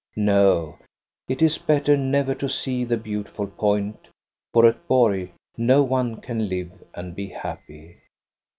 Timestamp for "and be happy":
6.95-7.97